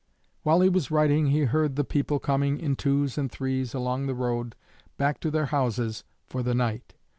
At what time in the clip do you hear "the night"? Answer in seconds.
6.41-6.95